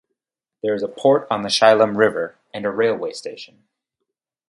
There 0.63 0.73
is 0.73 0.81
a 0.81 0.87
port 0.87 1.27
on 1.29 1.43
the 1.43 1.49
Chulym 1.49 1.95
River 1.95 2.35
and 2.55 2.65
a 2.65 2.71
railway 2.71 3.11
station. 3.11 3.65